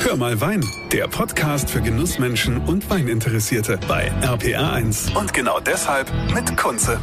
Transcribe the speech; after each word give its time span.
Hör 0.00 0.16
mal 0.16 0.40
Wein, 0.40 0.64
der 0.92 1.08
Podcast 1.08 1.68
für 1.68 1.82
Genussmenschen 1.82 2.58
und 2.58 2.88
Weininteressierte 2.88 3.78
bei 3.88 4.10
RPR1. 4.22 5.14
Und 5.18 5.34
genau 5.34 5.58
deshalb 5.60 6.10
mit 6.32 6.56
Kunze. 6.56 7.00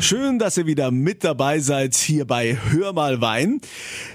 Schön, 0.00 0.38
dass 0.38 0.56
ihr 0.56 0.66
wieder 0.66 0.90
mit 0.90 1.22
dabei 1.22 1.60
seid 1.60 1.94
hier 1.94 2.26
bei 2.26 2.58
Hör 2.70 2.92
mal 2.92 3.20
Wein. 3.20 3.60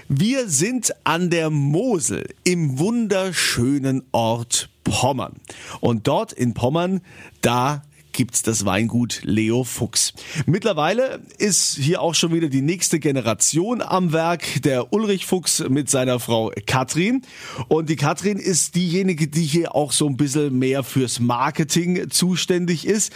Wir 0.08 0.48
sind 0.48 0.94
an 1.04 1.30
der 1.30 1.50
Mosel 1.50 2.26
im 2.44 2.78
wunderschönen 2.78 4.02
Ort 4.12 4.68
Pommern. 4.84 5.40
Und 5.80 6.06
dort 6.06 6.32
in 6.32 6.54
Pommern, 6.54 7.00
da 7.40 7.82
gibt's 8.16 8.40
das 8.40 8.64
Weingut 8.64 9.20
Leo 9.24 9.62
Fuchs. 9.62 10.14
Mittlerweile 10.46 11.20
ist 11.36 11.76
hier 11.76 12.00
auch 12.00 12.14
schon 12.14 12.32
wieder 12.32 12.48
die 12.48 12.62
nächste 12.62 12.98
Generation 12.98 13.82
am 13.82 14.14
Werk, 14.14 14.62
der 14.62 14.90
Ulrich 14.94 15.26
Fuchs 15.26 15.62
mit 15.68 15.90
seiner 15.90 16.18
Frau 16.18 16.50
Katrin. 16.66 17.20
Und 17.68 17.90
die 17.90 17.96
Katrin 17.96 18.38
ist 18.38 18.74
diejenige, 18.74 19.28
die 19.28 19.44
hier 19.44 19.74
auch 19.74 19.92
so 19.92 20.08
ein 20.08 20.16
bisschen 20.16 20.58
mehr 20.58 20.82
fürs 20.82 21.20
Marketing 21.20 22.08
zuständig 22.08 22.86
ist. 22.86 23.12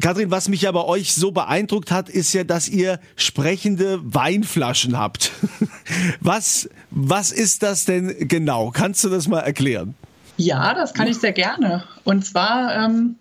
Katrin, 0.00 0.30
was 0.30 0.48
mich 0.48 0.62
ja 0.62 0.70
bei 0.70 0.84
euch 0.84 1.14
so 1.14 1.32
beeindruckt 1.32 1.90
hat, 1.90 2.08
ist 2.08 2.32
ja, 2.32 2.44
dass 2.44 2.68
ihr 2.68 3.00
sprechende 3.16 4.00
Weinflaschen 4.04 4.96
habt. 4.96 5.32
Was, 6.20 6.68
was 6.90 7.30
ist 7.30 7.62
das 7.62 7.84
denn 7.84 8.14
genau? 8.28 8.70
Kannst 8.70 9.04
du 9.04 9.10
das 9.10 9.28
mal 9.28 9.40
erklären? 9.40 9.94
Ja, 10.36 10.74
das 10.74 10.94
kann 10.94 11.08
ich 11.08 11.18
sehr 11.18 11.32
gerne. 11.32 11.84
Und 12.04 12.24
zwar 12.24 12.74
ähm, 12.74 13.16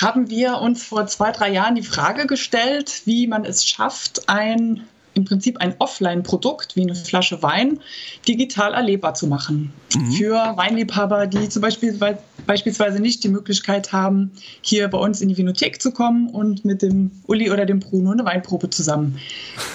haben 0.00 0.30
wir 0.30 0.58
uns 0.58 0.84
vor 0.84 1.06
zwei, 1.06 1.32
drei 1.32 1.50
Jahren 1.50 1.74
die 1.74 1.82
Frage 1.82 2.26
gestellt, 2.26 3.02
wie 3.04 3.26
man 3.26 3.44
es 3.44 3.66
schafft, 3.66 4.28
ein 4.28 4.86
im 5.16 5.24
Prinzip 5.24 5.58
ein 5.58 5.74
Offline-Produkt 5.78 6.76
wie 6.76 6.82
eine 6.82 6.94
Flasche 6.94 7.42
Wein 7.42 7.80
digital 8.28 8.74
erlebbar 8.74 9.14
zu 9.14 9.26
machen. 9.26 9.72
Mhm. 9.94 10.12
Für 10.12 10.34
Weinliebhaber, 10.56 11.26
die 11.26 11.48
zum 11.48 11.62
Beispiel 11.62 11.98
beispielsweise 12.46 13.00
nicht 13.00 13.24
die 13.24 13.28
Möglichkeit 13.28 13.92
haben, 13.92 14.32
hier 14.60 14.88
bei 14.88 14.98
uns 14.98 15.20
in 15.20 15.28
die 15.28 15.36
Vinothek 15.36 15.80
zu 15.80 15.90
kommen 15.90 16.28
und 16.28 16.64
mit 16.64 16.82
dem 16.82 17.10
Uli 17.26 17.50
oder 17.50 17.66
dem 17.66 17.80
Bruno 17.80 18.12
eine 18.12 18.24
Weinprobe 18.24 18.70
zusammen 18.70 19.18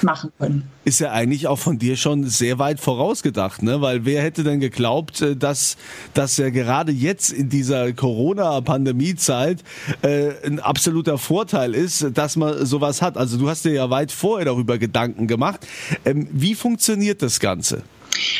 machen 0.01 0.31
können. 0.39 0.63
Ist 0.83 0.99
ja 0.99 1.11
eigentlich 1.11 1.47
auch 1.47 1.59
von 1.59 1.77
dir 1.77 1.95
schon 1.95 2.25
sehr 2.25 2.57
weit 2.57 2.79
vorausgedacht, 2.79 3.61
ne? 3.61 3.81
Weil 3.81 4.05
wer 4.05 4.23
hätte 4.23 4.43
denn 4.43 4.59
geglaubt, 4.59 5.21
äh, 5.21 5.35
dass 5.35 5.77
das 6.13 6.37
ja 6.37 6.49
gerade 6.49 6.91
jetzt 6.91 7.31
in 7.31 7.49
dieser 7.49 7.93
Corona-Pandemie-Zeit 7.93 9.63
äh, 10.01 10.31
ein 10.45 10.59
absoluter 10.59 11.17
Vorteil 11.17 11.75
ist, 11.75 12.07
dass 12.15 12.35
man 12.35 12.65
sowas 12.65 13.01
hat. 13.01 13.17
Also 13.17 13.37
du 13.37 13.49
hast 13.49 13.65
dir 13.65 13.73
ja 13.73 13.89
weit 13.89 14.11
vorher 14.11 14.45
darüber 14.45 14.77
Gedanken 14.77 15.27
gemacht. 15.27 15.67
Ähm, 16.05 16.27
wie 16.31 16.55
funktioniert 16.55 17.21
das 17.21 17.39
Ganze? 17.39 17.83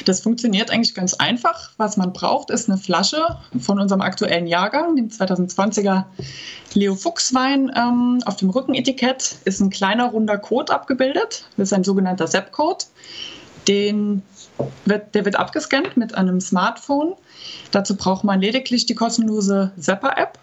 Das 0.05 0.22
funktioniert 0.22 0.72
eigentlich 0.72 0.94
ganz 0.94 1.14
einfach. 1.14 1.72
Was 1.77 1.97
man 1.97 2.14
braucht, 2.14 2.50
ist 2.50 2.69
eine 2.69 2.77
Flasche 2.77 3.38
von 3.59 3.80
unserem 3.80 4.02
aktuellen 4.02 4.47
Jahrgang, 4.47 4.95
dem 4.95 5.09
2020er 5.09 6.05
Leo 6.73 6.95
Fuchs 6.95 7.33
Wein. 7.33 7.72
Ähm, 7.75 8.19
auf 8.25 8.38
dem 8.38 8.50
Rückenetikett 8.50 9.38
ist 9.45 9.59
ein 9.59 9.69
kleiner 9.69 10.09
runder 10.09 10.38
Code 10.38 10.73
abgebildet. 10.73 11.45
Das 11.58 11.69
ist 11.69 11.73
ein 11.73 11.83
sogenannter 11.83 12.28
ZEP-Code. 12.28 12.86
Den 13.67 14.23
wird, 14.86 15.13
der 15.16 15.25
wird 15.25 15.38
abgescannt 15.38 15.97
mit 15.97 16.16
einem 16.16 16.41
Smartphone. 16.41 17.13
Dazu 17.72 17.95
braucht 17.95 18.23
man 18.23 18.41
lediglich 18.41 18.85
die 18.85 18.95
kostenlose 18.95 19.72
Zapper-App, 19.78 20.39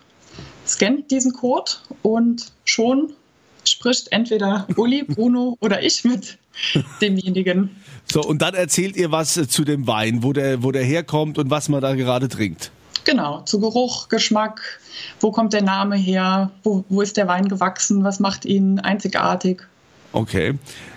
scannt 0.66 1.10
diesen 1.10 1.32
Code 1.32 1.72
und 2.02 2.52
schon 2.64 3.12
spricht 3.78 4.10
entweder 4.10 4.66
Uli, 4.76 5.04
Bruno 5.04 5.56
oder 5.60 5.82
ich 5.82 6.02
mit 6.02 6.36
demjenigen. 7.00 7.76
So, 8.10 8.22
und 8.22 8.42
dann 8.42 8.54
erzählt 8.54 8.96
ihr 8.96 9.12
was 9.12 9.36
äh, 9.36 9.46
zu 9.46 9.64
dem 9.64 9.86
Wein, 9.86 10.24
wo 10.24 10.32
der, 10.32 10.64
wo 10.64 10.72
der 10.72 10.82
herkommt 10.82 11.38
und 11.38 11.50
was 11.50 11.68
man 11.68 11.80
da 11.80 11.94
gerade 11.94 12.28
trinkt. 12.28 12.72
Genau, 13.04 13.42
zu 13.42 13.60
Geruch, 13.60 14.08
Geschmack, 14.08 14.80
wo 15.20 15.30
kommt 15.30 15.52
der 15.52 15.62
Name 15.62 15.96
her, 15.96 16.50
wo, 16.64 16.84
wo 16.88 17.02
ist 17.02 17.16
der 17.16 17.28
Wein 17.28 17.48
gewachsen, 17.48 18.02
was 18.02 18.18
macht 18.18 18.44
ihn 18.44 18.80
einzigartig. 18.80 19.62
Okay. 20.12 20.54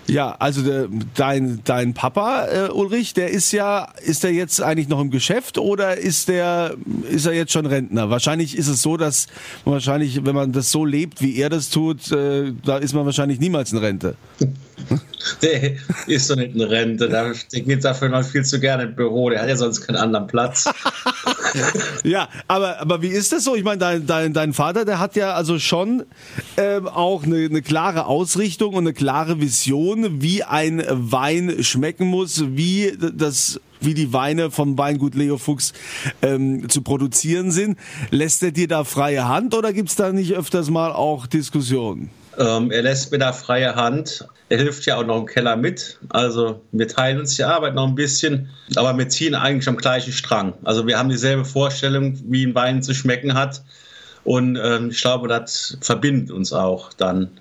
Ja, 0.08 0.36
also 0.40 0.62
der, 0.62 0.88
dein, 1.16 1.62
dein 1.64 1.94
Papa, 1.94 2.48
äh, 2.48 2.70
Ulrich, 2.70 3.14
der 3.14 3.30
ist 3.30 3.52
ja, 3.54 3.88
ist 4.04 4.24
der 4.24 4.34
jetzt 4.34 4.62
eigentlich 4.62 4.90
noch 4.90 5.00
im 5.00 5.10
Geschäft 5.10 5.58
oder 5.58 5.98
ist 5.98 6.28
der, 6.28 6.76
ist 7.10 7.26
er 7.26 7.34
jetzt 7.34 7.54
schon 7.54 7.66
Rentner? 7.66 8.10
Wahrscheinlich 8.10 8.58
ist 8.58 8.68
es 8.68 8.82
so, 8.82 8.98
dass 8.98 9.28
wahrscheinlich, 9.64 10.26
wenn 10.26 10.36
man 10.36 10.52
das 10.52 10.72
so 10.72 10.84
lebt, 10.84 11.22
wie 11.22 11.38
er 11.38 11.50
das 11.50 11.70
tut, 11.70 12.12
äh, 12.12 12.52
da 12.66 12.78
ist 12.78 12.94
man 12.94 13.06
wahrscheinlich 13.06 13.40
niemals 13.40 13.72
in 13.72 13.78
Rente. 13.78 14.16
Der 15.42 15.74
ist 16.08 16.30
doch 16.30 16.36
nicht 16.36 16.56
in 16.56 16.62
Rente, 16.62 17.08
der, 17.08 17.34
geht 17.52 17.84
dafür 17.84 18.10
noch 18.10 18.24
viel 18.24 18.44
zu 18.44 18.60
gerne 18.60 18.84
im 18.84 18.96
Büro, 18.96 19.30
der 19.30 19.42
hat 19.42 19.50
ja 19.50 19.56
sonst 19.56 19.82
keinen 19.82 19.98
anderen 19.98 20.26
Platz. 20.26 20.68
ja, 22.04 22.28
aber, 22.48 22.80
aber 22.80 23.02
wie 23.02 23.10
ist 23.10 23.32
das 23.32 23.44
so? 23.44 23.56
Ich 23.56 23.64
meine, 23.64 23.78
dein, 23.78 24.08
dein, 24.08 24.34
dein 24.34 24.54
Vater, 24.54 24.84
der 24.84 25.00
hat 25.00 25.16
ja 25.16 25.34
also 25.34 25.60
schon 25.60 26.06
ähm, 26.58 26.88
auch 26.88 27.24
eine, 27.24 27.46
eine 27.46 27.62
klare 27.62 28.06
Ausrichtung 28.08 28.74
und 28.74 28.84
eine 28.84 28.94
klare 29.02 29.42
Vision, 29.42 30.22
wie 30.22 30.44
ein 30.44 30.84
Wein 30.88 31.64
schmecken 31.64 32.06
muss, 32.06 32.44
wie 32.50 32.96
das 33.16 33.60
wie 33.80 33.96
die 33.96 34.14
Weine 34.14 34.52
vom 34.52 34.78
Weingut 34.78 35.16
Leo 35.16 35.40
Fuchs 35.40 35.74
ähm, 36.22 36.70
zu 36.70 36.84
produzieren 36.84 37.50
sind. 37.50 37.80
Lässt 38.12 38.44
er 38.44 38.52
dir 38.52 38.68
da 38.68 38.84
freie 38.84 39.28
Hand 39.28 39.56
oder 39.56 39.74
gibt 39.74 39.90
es 39.90 39.96
da 39.96 40.12
nicht 40.12 40.34
öfters 40.34 40.70
mal 40.70 40.92
auch 40.92 41.26
Diskussionen? 41.26 42.12
Ähm, 42.38 42.70
er 42.70 42.84
lässt 42.84 43.12
mir 43.12 43.18
da 43.18 43.34
freie 43.34 43.74
Hand. 43.74 44.28
Er 44.50 44.60
hilft 44.60 44.86
ja 44.86 44.98
auch 44.98 45.04
noch 45.04 45.18
im 45.18 45.26
Keller 45.26 45.56
mit. 45.56 45.98
Also 46.10 46.62
wir 46.72 46.88
teilen 46.88 47.22
uns 47.22 47.36
die 47.38 47.44
Arbeit 47.44 47.74
noch 47.74 47.88
ein 47.88 47.96
bisschen, 47.96 48.50
aber 48.76 48.96
wir 48.96 49.10
ziehen 49.10 49.34
eigentlich 49.34 49.68
am 49.68 49.78
gleichen 49.78 50.14
Strang. 50.14 50.54
Also 50.64 50.86
wir 50.86 51.00
haben 51.00 51.10
dieselbe 51.10 51.44
Vorstellung, 51.44 52.20
wie 52.28 52.46
ein 52.46 52.54
Wein 52.54 52.84
zu 52.84 52.94
schmecken 52.94 53.34
hat. 53.34 53.64
Und 54.24 54.60
ähm, 54.64 54.92
ich 54.92 55.02
glaube, 55.02 55.28
das 55.28 55.80
verbindet 55.82 56.30
uns 56.30 56.54
auch 56.54 56.94
dann 56.94 57.41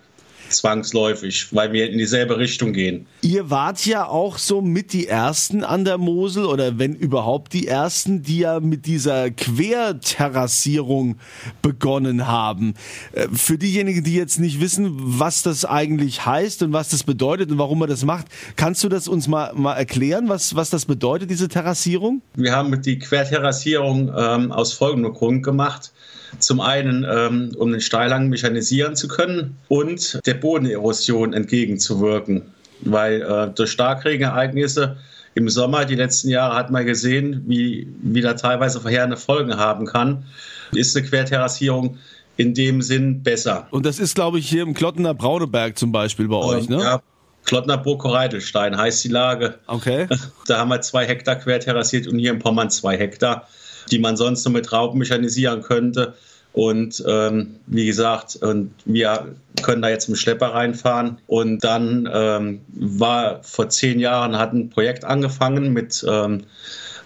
zwangsläufig, 0.52 1.48
weil 1.52 1.72
wir 1.72 1.90
in 1.90 1.98
dieselbe 1.98 2.38
Richtung 2.38 2.72
gehen. 2.72 3.06
Ihr 3.22 3.50
wart 3.50 3.84
ja 3.86 4.06
auch 4.06 4.38
so 4.38 4.60
mit 4.60 4.92
die 4.92 5.06
Ersten 5.06 5.64
an 5.64 5.84
der 5.84 5.98
Mosel 5.98 6.44
oder 6.44 6.78
wenn 6.78 6.94
überhaupt 6.94 7.52
die 7.52 7.66
Ersten, 7.66 8.22
die 8.22 8.40
ja 8.40 8.60
mit 8.60 8.86
dieser 8.86 9.30
Querterrassierung 9.30 11.16
begonnen 11.62 12.26
haben. 12.26 12.74
Äh, 13.12 13.28
für 13.32 13.58
diejenigen, 13.58 14.04
die 14.04 14.14
jetzt 14.14 14.38
nicht 14.38 14.60
wissen, 14.60 14.90
was 14.96 15.42
das 15.42 15.64
eigentlich 15.64 16.26
heißt 16.26 16.62
und 16.62 16.72
was 16.72 16.90
das 16.90 17.04
bedeutet 17.04 17.50
und 17.50 17.58
warum 17.58 17.78
man 17.78 17.88
das 17.88 18.04
macht, 18.04 18.26
kannst 18.56 18.82
du 18.84 18.88
das 18.88 19.08
uns 19.08 19.28
mal, 19.28 19.52
mal 19.54 19.74
erklären, 19.74 20.28
was, 20.28 20.54
was 20.54 20.70
das 20.70 20.84
bedeutet, 20.84 21.30
diese 21.30 21.48
Terrassierung? 21.48 22.22
Wir 22.34 22.52
haben 22.52 22.80
die 22.82 22.98
Querterrassierung 22.98 24.12
ähm, 24.16 24.52
aus 24.52 24.72
folgendem 24.72 25.12
Grund 25.12 25.42
gemacht. 25.42 25.92
Zum 26.38 26.60
einen, 26.60 27.06
ähm, 27.08 27.52
um 27.56 27.72
den 27.72 27.80
Steilhang 27.80 28.28
mechanisieren 28.28 28.96
zu 28.96 29.08
können 29.08 29.56
und 29.68 30.20
der 30.26 30.34
Bodenerosion 30.34 31.32
entgegenzuwirken. 31.32 32.42
Weil 32.82 33.22
äh, 33.22 33.48
durch 33.54 33.72
Starkregenereignisse 33.72 34.96
im 35.34 35.48
Sommer, 35.48 35.84
die 35.84 35.94
letzten 35.94 36.28
Jahre, 36.28 36.56
hat 36.56 36.70
man 36.70 36.86
gesehen, 36.86 37.44
wie, 37.46 37.88
wie 38.02 38.20
da 38.20 38.34
teilweise 38.34 38.80
verheerende 38.80 39.16
Folgen 39.16 39.56
haben 39.56 39.86
kann. 39.86 40.24
Ist 40.72 40.96
eine 40.96 41.06
Querterrassierung 41.06 41.98
in 42.36 42.54
dem 42.54 42.80
Sinn 42.80 43.22
besser. 43.22 43.68
Und 43.70 43.84
das 43.84 43.98
ist, 43.98 44.14
glaube 44.14 44.38
ich, 44.38 44.48
hier 44.48 44.62
im 44.62 44.74
Klottener 44.74 45.14
Brauneberg 45.14 45.76
zum 45.78 45.92
Beispiel 45.92 46.28
bei 46.28 46.36
euch, 46.36 46.68
ne? 46.68 46.78
Ja, 46.78 47.02
Klottner 47.44 47.78
Burg 47.78 48.04
Reitelstein 48.04 48.76
heißt 48.76 49.04
die 49.04 49.08
Lage. 49.08 49.58
Okay. 49.66 50.06
Da 50.46 50.58
haben 50.58 50.68
wir 50.68 50.80
zwei 50.80 51.06
Hektar 51.06 51.36
querterrassiert 51.36 52.06
und 52.06 52.18
hier 52.18 52.32
in 52.32 52.38
Pommern 52.38 52.70
zwei 52.70 52.96
Hektar 52.96 53.48
die 53.90 53.98
man 53.98 54.16
sonst 54.16 54.44
nur 54.44 54.54
mit 54.54 54.72
Raupen 54.72 54.98
mechanisieren 54.98 55.62
könnte. 55.62 56.14
Und 56.52 57.02
ähm, 57.06 57.56
wie 57.66 57.86
gesagt, 57.86 58.36
und 58.36 58.72
wir 58.84 59.36
können 59.62 59.82
da 59.82 59.88
jetzt 59.88 60.08
mit 60.08 60.18
Schlepper 60.18 60.48
reinfahren. 60.48 61.18
Und 61.26 61.62
dann 61.62 62.08
ähm, 62.12 62.60
war 62.72 63.42
vor 63.42 63.68
zehn 63.68 64.00
Jahren 64.00 64.36
hat 64.36 64.52
ein 64.52 64.70
Projekt 64.70 65.04
angefangen 65.04 65.72
mit 65.72 66.04
ähm, 66.08 66.42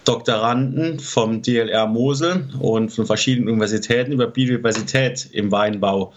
Doktoranden 0.03 0.99
vom 0.99 1.41
DLR 1.41 1.87
Mosel 1.87 2.47
und 2.59 2.89
von 2.89 3.05
verschiedenen 3.05 3.49
Universitäten 3.49 4.11
über 4.11 4.27
Biodiversität 4.27 5.27
im 5.31 5.51
Weinbau. 5.51 6.13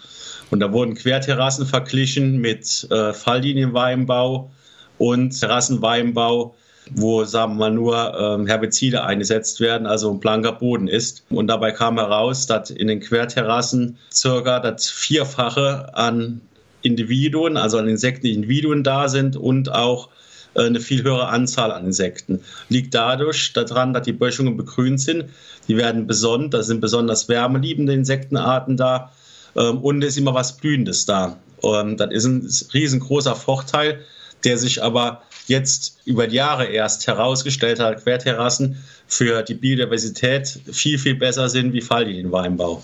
Und 0.50 0.60
da 0.60 0.72
wurden 0.72 0.94
Querterrassen 0.94 1.66
verglichen 1.66 2.38
mit 2.38 2.86
äh, 2.90 3.12
Falllinienweinbau 3.12 4.50
und 4.98 5.38
Terrassenweinbau 5.38 6.54
wo, 6.94 7.24
sagen 7.24 7.54
wir 7.54 7.58
mal, 7.58 7.70
nur 7.70 8.18
ähm, 8.18 8.46
Herbizide 8.46 9.04
eingesetzt 9.04 9.60
werden, 9.60 9.86
also 9.86 10.10
ein 10.10 10.20
blanker 10.20 10.52
Boden 10.52 10.88
ist. 10.88 11.24
Und 11.30 11.46
dabei 11.48 11.72
kam 11.72 11.98
heraus, 11.98 12.46
dass 12.46 12.70
in 12.70 12.88
den 12.88 13.00
Querterrassen 13.00 13.98
circa 14.12 14.60
das 14.60 14.88
Vierfache 14.88 15.94
an 15.94 16.40
Individuen, 16.82 17.56
also 17.56 17.78
an 17.78 17.88
Insektenindividuen 17.88 18.84
da 18.84 19.08
sind 19.08 19.36
und 19.36 19.72
auch 19.72 20.08
äh, 20.54 20.62
eine 20.62 20.80
viel 20.80 21.02
höhere 21.02 21.28
Anzahl 21.28 21.72
an 21.72 21.86
Insekten. 21.86 22.40
Liegt 22.68 22.94
dadurch 22.94 23.52
daran, 23.52 23.92
dass 23.92 24.02
die 24.02 24.12
Böschungen 24.12 24.56
begrünt 24.56 25.00
sind. 25.00 25.26
Die 25.68 25.76
werden 25.76 26.06
besonders, 26.06 26.50
da 26.50 26.62
sind 26.62 26.80
besonders 26.80 27.28
wärmeliebende 27.28 27.92
Insektenarten 27.92 28.76
da 28.76 29.12
ähm, 29.56 29.78
und 29.78 30.02
es 30.02 30.10
ist 30.10 30.18
immer 30.18 30.34
was 30.34 30.56
Blühendes 30.56 31.06
da. 31.06 31.36
Und 31.60 31.98
das 31.98 32.12
ist 32.12 32.24
ein 32.24 32.48
riesengroßer 32.72 33.34
Vorteil, 33.34 34.00
der 34.44 34.58
sich 34.58 34.82
aber 34.82 35.22
jetzt 35.46 35.98
über 36.04 36.26
die 36.26 36.36
Jahre 36.36 36.66
erst 36.66 37.06
herausgestellt 37.06 37.80
hat, 37.80 38.02
Querterrassen 38.02 38.82
für 39.06 39.42
die 39.42 39.54
Biodiversität 39.54 40.60
viel, 40.70 40.98
viel 40.98 41.14
besser 41.14 41.48
sind 41.48 41.72
wie 41.72 41.80
Falllinienweinbau. 41.80 42.82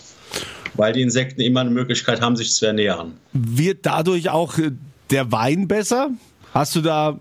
Weil 0.75 0.93
die 0.95 1.03
Insekten 1.03 1.41
immer 1.41 1.61
eine 1.61 1.71
Möglichkeit 1.71 2.21
haben, 2.21 2.37
sich 2.37 2.53
zu 2.55 2.67
ernähren. 2.67 3.15
Wird 3.33 3.87
dadurch 3.87 4.31
auch 4.31 4.59
äh, 4.59 4.73
der 5.11 5.31
Wein 5.31 5.69
besser? 5.69 6.11
Hast 6.53 6.75
du 6.75 6.81
da 6.81 7.19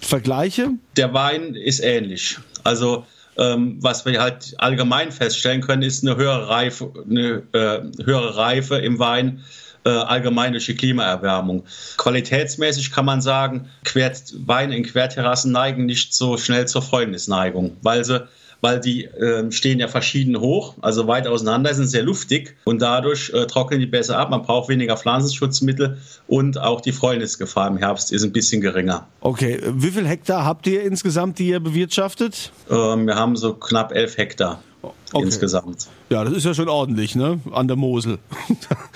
Vergleiche? 0.00 0.70
Der 0.96 1.14
Wein 1.14 1.54
ist 1.54 1.80
ähnlich. 1.80 2.38
Also 2.64 3.06
was 3.36 4.04
wir 4.04 4.20
halt 4.20 4.54
allgemein 4.58 5.12
feststellen 5.12 5.60
können, 5.60 5.82
ist 5.82 6.04
eine 6.04 6.16
höhere 6.16 6.48
Reife, 6.48 6.92
eine, 7.08 7.42
äh, 7.52 8.04
höhere 8.04 8.36
Reife 8.36 8.76
im 8.76 8.98
Wein 8.98 9.42
äh, 9.84 9.90
allgemein 9.90 10.52
durch 10.52 10.66
die 10.66 10.74
Klimaerwärmung. 10.74 11.64
Qualitätsmäßig 11.96 12.92
kann 12.92 13.04
man 13.04 13.22
sagen, 13.22 13.70
Quert, 13.84 14.34
Weine 14.46 14.76
in 14.76 14.84
Querterrassen 14.84 15.52
neigen 15.52 15.86
nicht 15.86 16.14
so 16.14 16.36
schnell 16.36 16.68
zur 16.68 16.82
Fäulnisneigung, 16.82 17.76
weil 17.82 18.04
sie 18.04 18.28
weil 18.60 18.80
die 18.80 19.04
äh, 19.04 19.50
stehen 19.50 19.78
ja 19.78 19.88
verschieden 19.88 20.40
hoch, 20.40 20.74
also 20.80 21.06
weit 21.06 21.26
auseinander, 21.26 21.74
sind 21.74 21.86
sehr 21.86 22.02
luftig 22.02 22.56
und 22.64 22.82
dadurch 22.82 23.30
äh, 23.30 23.46
trocknen 23.46 23.80
die 23.80 23.86
besser 23.86 24.18
ab. 24.18 24.30
Man 24.30 24.42
braucht 24.42 24.68
weniger 24.68 24.96
Pflanzenschutzmittel 24.96 25.98
und 26.26 26.58
auch 26.58 26.80
die 26.80 26.92
Fäulnisgefahr 26.92 27.68
im 27.68 27.76
Herbst 27.76 28.12
ist 28.12 28.22
ein 28.22 28.32
bisschen 28.32 28.60
geringer. 28.60 29.06
Okay, 29.20 29.60
wie 29.74 29.90
viel 29.90 30.06
Hektar 30.06 30.44
habt 30.44 30.66
ihr 30.66 30.82
insgesamt, 30.82 31.38
die 31.38 31.48
ihr 31.48 31.60
bewirtschaftet? 31.60 32.52
Ähm, 32.70 33.06
wir 33.06 33.16
haben 33.16 33.36
so 33.36 33.54
knapp 33.54 33.92
elf 33.92 34.16
Hektar. 34.16 34.62
Okay. 34.82 35.24
insgesamt. 35.24 35.88
Ja, 36.08 36.24
das 36.24 36.32
ist 36.34 36.44
ja 36.44 36.54
schon 36.54 36.68
ordentlich, 36.68 37.14
ne? 37.14 37.40
An 37.52 37.68
der 37.68 37.76
Mosel. 37.76 38.18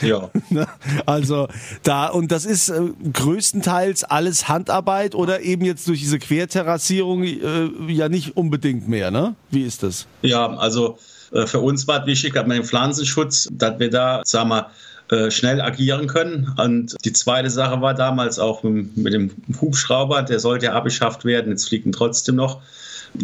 Ja. 0.01 0.31
Ne? 0.51 0.67
also 1.07 1.49
da, 1.83 2.09
und 2.09 2.31
das 2.31 2.45
ist 2.45 2.69
äh, 2.69 2.81
größtenteils 3.13 4.05
alles 4.05 4.49
Handarbeit 4.49 5.15
oder 5.15 5.41
eben 5.41 5.65
jetzt 5.65 5.89
durch 5.89 6.01
diese 6.01 6.19
Querterrassierung 6.19 7.23
äh, 7.23 7.71
ja 7.89 8.09
nicht 8.09 8.37
unbedingt 8.37 8.89
mehr, 8.89 9.11
ne? 9.11 9.35
Wie 9.51 9.63
ist 9.63 9.83
das? 9.83 10.07
Ja, 10.23 10.47
also 10.57 10.99
äh, 11.33 11.47
für 11.47 11.61
uns 11.61 11.87
war 11.87 12.03
es 12.03 12.07
wichtig, 12.07 12.35
dass 12.35 12.47
man 12.47 12.59
den 12.59 12.67
Pflanzenschutz, 12.67 13.49
dass 13.53 13.79
wir 13.79 13.91
da, 13.91 14.23
sagen 14.25 14.51
wir, 14.51 14.71
äh, 15.11 15.31
schnell 15.31 15.61
agieren 15.61 16.07
können. 16.07 16.53
Und 16.59 16.97
die 17.05 17.13
zweite 17.13 17.51
Sache 17.51 17.81
war 17.81 17.95
damals 17.95 18.39
auch 18.39 18.63
mit, 18.63 18.97
mit 18.97 19.13
dem 19.13 19.31
Hubschrauber, 19.61 20.23
der 20.23 20.41
sollte 20.41 20.67
ja 20.67 20.73
abgeschafft 20.73 21.25
werden, 21.25 21.51
jetzt 21.51 21.69
fliegt 21.69 21.87
ihn 21.87 21.93
trotzdem 21.93 22.37
noch 22.37 22.63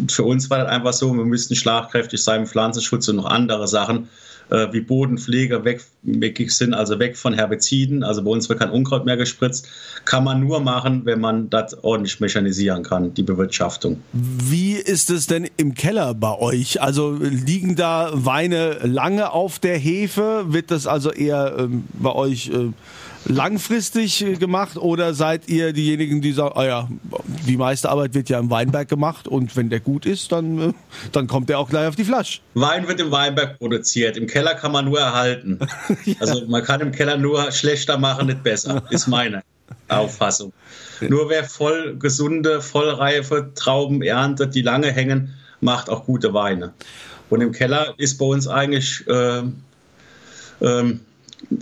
für 0.09 0.23
uns 0.23 0.49
war 0.49 0.59
das 0.59 0.67
einfach 0.67 0.93
so, 0.93 1.13
wir 1.13 1.25
müssten 1.25 1.55
schlagkräftig 1.55 2.23
sein, 2.23 2.47
Pflanzenschutz 2.47 3.07
und 3.07 3.17
noch 3.17 3.25
andere 3.25 3.67
Sachen 3.67 4.09
äh, 4.51 4.67
wie 4.71 4.81
Bodenpflege 4.81 5.63
weg, 5.63 5.81
weg 6.03 6.51
sind, 6.51 6.73
also 6.73 6.99
weg 6.99 7.17
von 7.17 7.33
Herbiziden. 7.33 8.03
Also 8.03 8.23
bei 8.23 8.29
uns 8.29 8.49
wird 8.49 8.59
kein 8.59 8.69
Unkraut 8.69 9.05
mehr 9.05 9.17
gespritzt. 9.17 9.67
Kann 10.05 10.23
man 10.23 10.41
nur 10.41 10.59
machen, 10.59 11.05
wenn 11.05 11.19
man 11.19 11.49
das 11.49 11.73
ordentlich 11.83 12.19
mechanisieren 12.19 12.83
kann, 12.83 13.13
die 13.13 13.23
Bewirtschaftung. 13.23 14.01
Wie 14.13 14.73
ist 14.73 15.09
es 15.09 15.27
denn 15.27 15.49
im 15.57 15.73
Keller 15.73 16.13
bei 16.13 16.37
euch? 16.37 16.81
Also 16.81 17.17
liegen 17.19 17.75
da 17.75 18.11
Weine 18.13 18.79
lange 18.83 19.31
auf 19.31 19.59
der 19.59 19.77
Hefe? 19.77 20.45
Wird 20.47 20.69
das 20.71 20.85
also 20.85 21.11
eher 21.11 21.55
ähm, 21.57 21.85
bei 21.93 22.13
euch 22.13 22.49
äh, 22.49 22.71
langfristig 23.25 24.25
gemacht 24.39 24.77
oder 24.77 25.13
seid 25.13 25.47
ihr 25.47 25.73
diejenigen, 25.73 26.21
die 26.21 26.31
sagen, 26.31 26.53
ah 26.55 26.65
ja, 26.65 26.89
die 27.47 27.57
meiste 27.57 27.89
Arbeit 27.89 28.13
wird 28.13 28.29
ja 28.29 28.39
im 28.39 28.49
Weinberg 28.49 28.87
gemacht 28.87 29.27
und 29.27 29.55
wenn 29.55 29.69
der 29.69 29.79
gut 29.79 30.05
ist, 30.05 30.31
dann, 30.31 30.59
äh, 30.59 30.73
dann 31.11 31.27
kommt 31.27 31.49
der 31.49 31.59
auch 31.59 31.69
gleich 31.69 31.87
auf 31.87 31.95
die 31.95 32.03
Flasche. 32.03 32.39
Wein 32.53 32.87
wird 32.87 32.99
im 32.99 33.11
Weinberg 33.11 33.59
produziert, 33.59 34.17
im 34.17 34.27
Keller 34.27 34.55
kann 34.55 34.71
man 34.71 34.85
nur 34.85 34.99
erhalten. 34.99 35.59
ja. 36.05 36.15
Also 36.19 36.45
man 36.47 36.63
kann 36.63 36.81
im 36.81 36.91
Keller 36.91 37.17
nur 37.17 37.51
schlechter 37.51 37.97
machen, 37.97 38.27
nicht 38.27 38.43
besser, 38.43 38.83
ist 38.89 39.07
meine 39.07 39.43
Auffassung. 39.87 40.53
Nur 41.01 41.29
wer 41.29 41.43
voll 41.43 41.95
gesunde, 41.97 42.61
vollreife 42.61 43.51
Trauben 43.55 44.01
erntet, 44.01 44.53
die 44.55 44.61
lange 44.61 44.91
hängen, 44.91 45.33
macht 45.59 45.89
auch 45.89 46.05
gute 46.05 46.33
Weine. 46.33 46.73
Und 47.29 47.41
im 47.41 47.51
Keller 47.51 47.93
ist 47.97 48.17
bei 48.17 48.25
uns 48.25 48.47
eigentlich 48.47 49.07
äh, 49.07 49.43
ähm, 50.61 50.99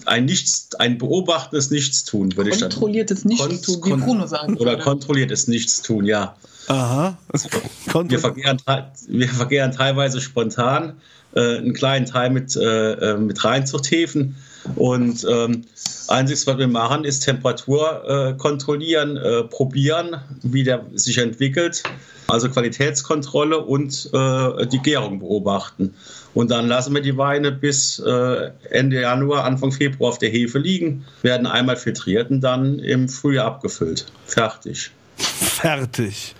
ein 0.06 0.26
Nichts, 0.26 0.76
ein 0.76 0.98
beobachtendes 0.98 1.72
Nichtstun, 1.72 2.36
würde 2.38 2.50
ich 2.52 2.60
sagen. 2.60 2.72
Kontrolliertes 2.72 3.26
Nichtstun, 3.26 3.86
wie 3.86 4.04
Bruno 4.04 4.28
sagen 4.28 4.58
Oder 4.58 4.78
kontrolliertes 4.78 5.48
Nichtstun, 5.48 6.06
ja. 6.06 6.36
Aha. 6.68 7.18
wir, 7.94 8.20
vergehren, 8.20 8.62
wir 9.08 9.30
vergehren 9.30 9.72
teilweise 9.72 10.22
spontan 10.22 10.94
äh, 11.34 11.58
einen 11.58 11.74
kleinen 11.74 12.06
Teil 12.06 12.30
mit, 12.30 12.56
äh, 12.56 12.92
äh 13.14 13.18
mit 13.18 13.44
Reinzuchthäfen. 13.44 14.36
Und 14.76 15.26
ähm, 15.30 15.66
einziges, 16.08 16.48
was 16.48 16.58
wir 16.58 16.68
machen, 16.68 17.06
ist 17.06 17.22
Temperatur 17.22 18.04
äh, 18.08 18.34
kontrollieren, 18.38 19.18
äh, 19.18 19.44
probieren, 19.44 20.18
wie 20.44 20.64
der 20.64 20.86
sich 20.94 21.18
entwickelt. 21.18 21.84
Also 22.28 22.50
Qualitätskontrolle 22.50 23.58
und 23.58 24.10
äh, 24.14 24.68
die 24.68 24.80
Gärung 24.80 25.20
beobachten. 25.20 25.96
Und 26.36 26.52
dann 26.52 26.68
lassen 26.68 26.94
wir 26.94 27.02
die 27.02 27.18
Weine 27.18 27.52
bis 27.52 28.00
äh, 28.00 28.52
Ende 28.70 29.02
Januar, 29.02 29.46
Anfang 29.46 29.72
Februar 29.72 30.12
auf 30.12 30.20
der 30.20 30.30
Hefe 30.30 30.60
liegen, 30.60 31.06
werden 31.24 31.48
einmal 31.48 31.76
filtriert 31.76 32.30
und 32.30 32.42
dann 32.42 32.78
im 32.80 33.10
Frühjahr 33.10 33.48
abgefüllt. 33.48 34.06
Fertig. 34.26 34.92
Fertig. 35.18 36.36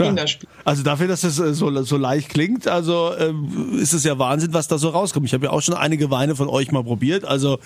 Ja. 0.00 0.24
Also 0.64 0.82
dafür, 0.82 1.08
dass 1.08 1.24
es 1.24 1.38
äh, 1.38 1.54
so, 1.54 1.82
so 1.82 1.96
leicht 1.96 2.30
klingt, 2.30 2.68
also 2.68 3.12
äh, 3.12 3.32
ist 3.80 3.92
es 3.92 4.04
ja 4.04 4.18
Wahnsinn, 4.18 4.52
was 4.52 4.68
da 4.68 4.78
so 4.78 4.88
rauskommt. 4.88 5.26
Ich 5.26 5.34
habe 5.34 5.46
ja 5.46 5.50
auch 5.52 5.62
schon 5.62 5.74
einige 5.74 6.10
Weine 6.10 6.36
von 6.36 6.48
euch 6.48 6.72
mal 6.72 6.84
probiert, 6.84 7.24
also 7.24 7.58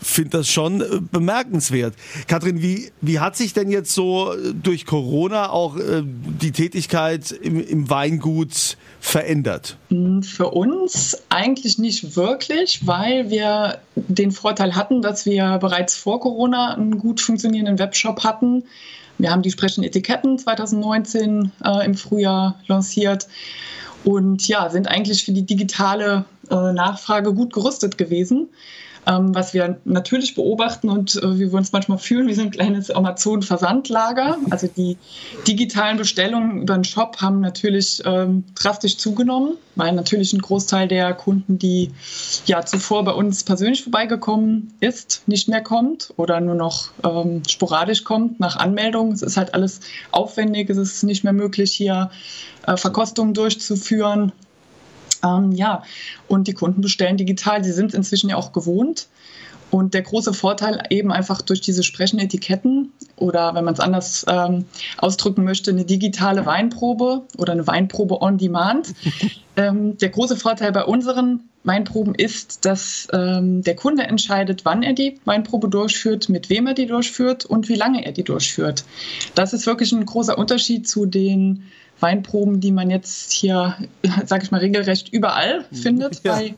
finde 0.00 0.38
das 0.38 0.48
schon 0.48 0.80
äh, 0.80 0.84
bemerkenswert. 1.00 1.94
Kathrin, 2.26 2.62
wie, 2.62 2.90
wie 3.00 3.20
hat 3.20 3.36
sich 3.36 3.52
denn 3.52 3.70
jetzt 3.70 3.92
so 3.92 4.32
äh, 4.32 4.52
durch 4.54 4.86
Corona 4.86 5.50
auch 5.50 5.76
äh, 5.76 6.02
die 6.04 6.52
Tätigkeit 6.52 7.30
im, 7.30 7.60
im 7.60 7.90
Weingut 7.90 8.76
verändert? 9.00 9.76
Hm, 9.88 10.22
für 10.22 10.50
uns 10.50 11.18
eigentlich 11.28 11.78
nicht 11.78 12.16
wirklich, 12.16 12.86
weil 12.86 13.30
wir 13.30 13.78
den 13.96 14.30
Vorteil 14.30 14.76
hatten, 14.76 15.02
dass 15.02 15.26
wir 15.26 15.58
bereits 15.58 15.96
vor 15.96 16.20
Corona 16.20 16.74
einen 16.74 16.98
gut 16.98 17.20
funktionierenden 17.20 17.78
Webshop 17.78 18.24
hatten 18.24 18.64
wir 19.22 19.30
haben 19.30 19.42
die 19.42 19.52
sprechenden 19.52 19.88
Etiketten 19.88 20.36
2019 20.36 21.52
äh, 21.64 21.86
im 21.86 21.94
Frühjahr 21.94 22.60
lanciert 22.66 23.28
und 24.04 24.48
ja, 24.48 24.68
sind 24.68 24.88
eigentlich 24.88 25.24
für 25.24 25.32
die 25.32 25.46
digitale 25.46 26.24
äh, 26.50 26.72
Nachfrage 26.72 27.32
gut 27.32 27.52
gerüstet 27.52 27.96
gewesen. 27.98 28.48
Ähm, 29.04 29.34
was 29.34 29.52
wir 29.52 29.80
natürlich 29.84 30.36
beobachten 30.36 30.88
und 30.88 31.16
äh, 31.16 31.34
wie 31.34 31.50
wir 31.50 31.54
uns 31.54 31.72
manchmal 31.72 31.98
fühlen, 31.98 32.28
wie 32.28 32.34
so 32.34 32.42
ein 32.42 32.52
kleines 32.52 32.88
Amazon-Versandlager. 32.92 34.36
Also 34.50 34.68
die 34.68 34.96
digitalen 35.48 35.96
Bestellungen 35.96 36.62
über 36.62 36.74
den 36.74 36.84
Shop 36.84 37.16
haben 37.20 37.40
natürlich 37.40 38.00
ähm, 38.04 38.44
drastisch 38.54 38.98
zugenommen, 38.98 39.56
weil 39.74 39.92
natürlich 39.92 40.32
ein 40.32 40.40
Großteil 40.40 40.86
der 40.86 41.14
Kunden, 41.14 41.58
die 41.58 41.90
ja 42.46 42.64
zuvor 42.64 43.04
bei 43.04 43.12
uns 43.12 43.42
persönlich 43.42 43.82
vorbeigekommen 43.82 44.72
ist, 44.78 45.24
nicht 45.26 45.48
mehr 45.48 45.62
kommt 45.62 46.14
oder 46.16 46.40
nur 46.40 46.54
noch 46.54 46.90
ähm, 47.04 47.42
sporadisch 47.48 48.04
kommt 48.04 48.38
nach 48.38 48.54
Anmeldung. 48.54 49.10
Es 49.10 49.22
ist 49.22 49.36
halt 49.36 49.52
alles 49.52 49.80
aufwendig, 50.12 50.70
es 50.70 50.78
ist 50.78 51.02
nicht 51.02 51.24
mehr 51.24 51.32
möglich, 51.32 51.72
hier 51.72 52.12
äh, 52.68 52.76
Verkostungen 52.76 53.34
durchzuführen. 53.34 54.30
Ähm, 55.24 55.52
ja, 55.52 55.82
und 56.28 56.48
die 56.48 56.54
Kunden 56.54 56.80
bestellen 56.80 57.16
digital. 57.16 57.64
Sie 57.64 57.72
sind 57.72 57.88
es 57.88 57.94
inzwischen 57.94 58.30
ja 58.30 58.36
auch 58.36 58.52
gewohnt. 58.52 59.08
Und 59.72 59.94
der 59.94 60.02
große 60.02 60.34
Vorteil 60.34 60.82
eben 60.90 61.10
einfach 61.10 61.40
durch 61.40 61.62
diese 61.62 61.82
sprechenden 61.82 62.26
Etiketten 62.26 62.92
oder 63.16 63.54
wenn 63.54 63.64
man 63.64 63.72
es 63.72 63.80
anders 63.80 64.26
ähm, 64.28 64.66
ausdrücken 64.98 65.44
möchte, 65.44 65.70
eine 65.70 65.86
digitale 65.86 66.44
Weinprobe 66.44 67.22
oder 67.38 67.52
eine 67.52 67.66
Weinprobe 67.66 68.20
on 68.20 68.36
Demand. 68.36 68.92
ähm, 69.56 69.96
der 69.96 70.10
große 70.10 70.36
Vorteil 70.36 70.72
bei 70.72 70.84
unseren 70.84 71.48
Weinproben 71.64 72.14
ist, 72.14 72.66
dass 72.66 73.08
ähm, 73.14 73.62
der 73.62 73.74
Kunde 73.74 74.02
entscheidet, 74.02 74.66
wann 74.66 74.82
er 74.82 74.92
die 74.92 75.18
Weinprobe 75.24 75.70
durchführt, 75.70 76.28
mit 76.28 76.50
wem 76.50 76.66
er 76.66 76.74
die 76.74 76.86
durchführt 76.86 77.46
und 77.46 77.70
wie 77.70 77.76
lange 77.76 78.04
er 78.04 78.12
die 78.12 78.24
durchführt. 78.24 78.84
Das 79.34 79.54
ist 79.54 79.64
wirklich 79.64 79.92
ein 79.92 80.04
großer 80.04 80.36
Unterschied 80.36 80.86
zu 80.86 81.06
den 81.06 81.64
Weinproben, 82.02 82.60
die 82.60 82.72
man 82.72 82.90
jetzt 82.90 83.32
hier, 83.32 83.76
sage 84.26 84.44
ich 84.44 84.50
mal, 84.50 84.58
regelrecht 84.58 85.08
überall 85.12 85.64
mhm. 85.70 85.76
findet 85.76 86.24
ja. 86.24 86.34
bei 86.34 86.54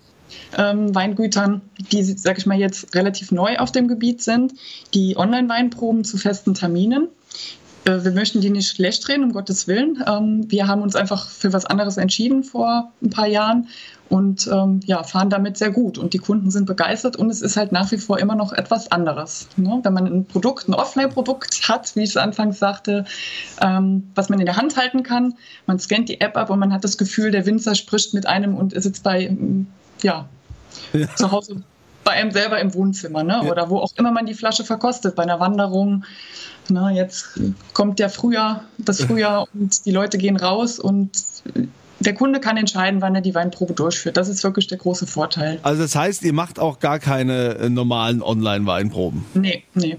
ähm, 0.57 0.95
Weingütern, 0.95 1.63
die, 1.93 2.03
sage 2.03 2.39
ich 2.39 2.47
mal, 2.47 2.59
jetzt 2.59 2.95
relativ 2.95 3.31
neu 3.31 3.57
auf 3.59 3.73
dem 3.73 3.89
Gebiet 3.89 4.23
sind, 4.23 4.55
die 4.95 5.17
Online-Weinproben 5.17 6.05
zu 6.05 6.17
festen 6.17 6.55
Terminen. 6.55 7.09
Äh, 7.85 8.05
wir 8.05 8.13
möchten 8.13 8.41
die 8.41 8.51
nicht 8.51 8.69
schlecht 8.69 9.09
reden, 9.09 9.25
um 9.25 9.33
Gottes 9.33 9.67
Willen. 9.69 10.03
Ähm, 10.07 10.51
wir 10.51 10.67
haben 10.67 10.83
uns 10.83 10.97
einfach 10.97 11.29
für 11.29 11.53
was 11.53 11.67
anderes 11.67 11.97
entschieden 11.97 12.45
vor 12.45 12.93
ein 13.03 13.11
paar 13.11 13.27
Jahren 13.27 13.69
und 14.09 14.49
ähm, 14.53 14.81
ja, 14.85 15.03
fahren 15.03 15.31
damit 15.31 15.57
sehr 15.57 15.71
gut. 15.71 15.99
Und 15.99 16.13
die 16.15 16.19
Kunden 16.19 16.51
sind 16.51 16.67
begeistert 16.67 17.17
und 17.17 17.31
es 17.31 17.43
ist 17.43 17.57
halt 17.57 17.73
nach 17.73 17.91
wie 17.91 17.97
vor 17.97 18.19
immer 18.19 18.35
noch 18.35 18.53
etwas 18.53 18.91
anderes. 18.93 19.49
Ne? 19.57 19.81
Wenn 19.83 19.93
man 19.93 20.07
ein 20.07 20.25
Produkt, 20.25 20.69
ein 20.69 20.75
Offline-Produkt 20.75 21.69
hat, 21.69 21.95
wie 21.97 22.03
ich 22.03 22.11
es 22.11 22.17
anfangs 22.17 22.59
sagte, 22.59 23.05
ähm, 23.61 24.09
was 24.15 24.29
man 24.29 24.39
in 24.41 24.47
der 24.47 24.57
Hand 24.57 24.77
halten 24.77 25.03
kann, 25.03 25.35
man 25.67 25.79
scannt 25.79 26.09
die 26.09 26.21
App 26.21 26.37
ab 26.37 26.51
und 26.51 26.59
man 26.59 26.73
hat 26.73 26.85
das 26.85 26.99
Gefühl, 26.99 27.31
der 27.31 27.47
Winzer 27.47 27.75
spricht 27.75 28.15
mit 28.15 28.27
einem 28.27 28.57
und 28.57 28.73
ist 28.73 28.85
jetzt 28.85 29.03
bei, 29.03 29.35
ja, 30.03 30.29
ja. 30.93 31.15
zu 31.15 31.31
Hause 31.31 31.63
bei 32.05 32.13
einem 32.13 32.31
selber 32.31 32.61
im 32.61 32.75
Wohnzimmer 32.75 33.25
ne? 33.25 33.43
Oder 33.51 33.71
wo 33.71 33.79
auch 33.79 33.93
immer 33.97 34.13
man 34.13 34.27
die 34.27 34.35
Flasche 34.35 34.63
verkostet, 34.63 35.17
bei 35.17 35.23
einer 35.23 35.41
Wanderung 35.41 36.05
Na, 36.69 36.91
jetzt 36.91 37.41
kommt 37.73 37.99
der 37.99 38.09
Frühjahr, 38.09 38.65
das 38.79 39.03
Frühjahr 39.03 39.47
und 39.55 39.85
die 39.85 39.91
Leute 39.91 40.19
gehen 40.19 40.37
raus 40.37 40.79
und 40.79 41.11
der 42.01 42.15
Kunde 42.15 42.41
kann 42.41 42.57
entscheiden, 42.57 43.01
wann 43.01 43.15
er 43.15 43.21
die 43.21 43.35
Weinprobe 43.35 43.75
durchführt. 43.75 44.17
Das 44.17 44.29
ist 44.29 44.43
wirklich 44.45 44.67
der 44.67 44.79
große 44.79 45.07
Vorteil. 45.07 45.59
Also 45.63 45.83
das 45.83 45.95
heißt, 45.95 46.23
ihr 46.23 46.33
macht 46.33 46.59
auch 46.59 46.79
gar 46.79 46.99
keine 46.99 47.57
äh, 47.57 47.69
normalen 47.71 48.23
Online-Weinproben? 48.23 49.25
Nee, 49.35 49.65
nee. 49.75 49.99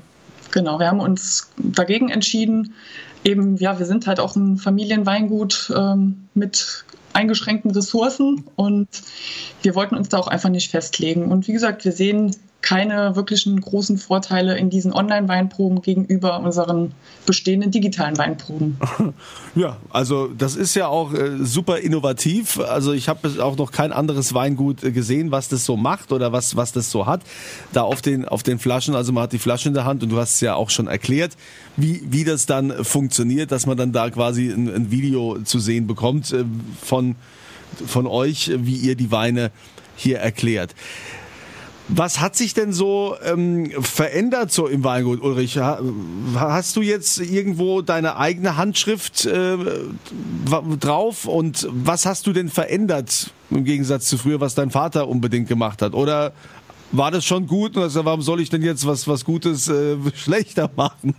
Genau, 0.52 0.80
wir 0.80 0.88
haben 0.88 1.00
uns 1.00 1.50
dagegen 1.58 2.10
entschieden. 2.10 2.74
Eben, 3.24 3.58
ja, 3.58 3.80
wir 3.80 3.86
sind 3.86 4.08
halt 4.08 4.20
auch 4.20 4.36
ein 4.36 4.58
Familienweingut 4.58 5.74
ähm, 5.76 6.28
mit 6.34 6.86
eingeschränkten 7.14 7.72
Ressourcen 7.72 8.44
und 8.56 8.88
wir 9.64 9.74
wollten 9.74 9.96
uns 9.96 10.10
da 10.10 10.18
auch 10.18 10.28
einfach 10.28 10.50
nicht 10.50 10.70
festlegen. 10.70 11.32
Und 11.32 11.48
wie 11.48 11.54
gesagt, 11.54 11.86
wir 11.86 11.92
sehen 11.92 12.36
keine 12.66 13.16
wirklichen 13.16 13.62
großen 13.62 14.00
Vorteile 14.00 14.58
in 14.58 14.72
diesen 14.72 14.92
Online-Weinproben 14.92 15.84
gegenüber 15.84 16.40
unseren 16.40 16.94
bestehenden 17.26 17.72
digitalen 17.72 18.18
Weinproben. 18.18 18.78
Ja, 19.58 19.78
also 19.90 20.28
das 20.28 20.58
ist 20.58 20.76
ja 20.76 20.90
auch 20.90 21.14
äh, 21.14 21.38
super 21.42 21.78
innovativ. 21.78 22.60
Also 22.60 22.92
ich 22.92 23.08
habe 23.08 23.42
auch 23.42 23.56
noch 23.56 23.72
kein 23.72 23.94
anderes 23.94 24.34
Weingut 24.34 24.84
äh, 24.84 24.92
gesehen, 24.92 25.32
was 25.32 25.48
das 25.48 25.64
so 25.64 25.78
macht 25.78 26.12
oder 26.12 26.34
was, 26.34 26.58
was 26.58 26.74
das 26.74 26.92
so 26.92 27.06
hat. 27.06 27.22
Da 27.72 27.84
auf 27.84 28.02
den, 28.02 28.28
auf 28.28 28.44
den 28.44 28.60
Flaschen, 28.60 28.96
also 28.96 29.14
man 29.14 29.24
hat 29.24 29.32
die 29.32 29.40
Flasche 29.40 29.70
in 29.70 29.74
der 29.74 29.86
Hand 29.86 30.04
und 30.04 30.10
du 30.10 30.18
hast 30.18 30.36
es 30.36 30.42
ja 30.42 30.56
auch 30.56 30.70
schon 30.70 30.88
erklärt, 30.88 31.38
wie, 31.78 32.02
wie 32.10 32.26
das 32.26 32.48
dann 32.48 32.84
funktioniert, 32.84 33.54
dass 33.54 33.66
man 33.66 33.78
dann 33.78 33.94
da 33.94 34.10
quasi 34.10 34.50
ein, 34.50 34.68
ein 34.68 34.92
Video 34.92 35.38
zu 35.46 35.60
sehen 35.60 35.88
bekommt 35.88 36.34
äh, 36.34 36.44
von, 36.82 37.16
von 37.88 38.08
euch, 38.08 38.52
wie 38.58 38.76
ihr 38.76 38.96
die 38.96 39.12
Weine 39.12 39.52
hier 39.96 40.20
erklärt. 40.20 40.76
Was 41.88 42.20
hat 42.20 42.36
sich 42.36 42.56
denn 42.56 42.74
so 42.74 43.16
ähm, 43.24 43.70
verändert 43.82 44.52
so 44.52 44.68
im 44.68 44.84
Weingut, 44.84 45.22
Ulrich? 45.22 45.60
Hast 46.36 46.76
du 46.76 46.82
jetzt 46.82 47.20
irgendwo 47.20 47.82
deine 47.84 48.18
eigene 48.18 48.58
Handschrift 48.58 49.26
äh, 49.26 49.58
drauf 50.80 51.26
und 51.26 51.68
was 51.70 52.08
hast 52.08 52.26
du 52.26 52.34
denn 52.34 52.50
verändert 52.50 53.32
im 53.52 53.66
Gegensatz 53.66 54.08
zu 54.08 54.18
früher, 54.18 54.42
was 54.42 54.56
dein 54.56 54.72
Vater 54.72 55.08
unbedingt 55.08 55.48
gemacht 55.48 55.84
hat? 55.84 55.94
Oder 55.94 56.34
war 56.92 57.12
das 57.12 57.24
schon 57.24 57.46
gut? 57.46 57.78
Also, 57.78 58.04
warum 58.04 58.22
soll 58.22 58.42
ich 58.42 58.50
denn 58.50 58.64
jetzt 58.64 58.88
was, 58.88 59.08
was 59.08 59.24
Gutes 59.24 59.68
äh, 59.68 59.98
schlechter 60.16 60.70
machen? 60.76 61.14